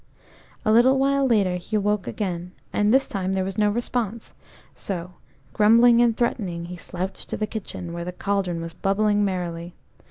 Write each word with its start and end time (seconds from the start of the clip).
A 0.65 0.71
little 0.71 0.97
while 0.97 1.27
later 1.27 1.57
he 1.57 1.77
woke 1.77 2.07
again, 2.07 2.53
and 2.73 2.91
this 2.91 3.07
time 3.07 3.33
there 3.33 3.43
was 3.43 3.59
no 3.59 3.69
response, 3.69 4.33
so 4.73 5.13
grumbling 5.53 6.01
and 6.01 6.17
threatening, 6.17 6.65
he 6.65 6.75
slouched 6.75 7.29
to 7.29 7.37
the 7.37 7.45
kitchen, 7.45 7.93
where 7.93 8.03
the 8.03 8.11
cauldron 8.11 8.61
was 8.61 8.73
bubbling 8.73 9.23
merrily. 9.23 9.75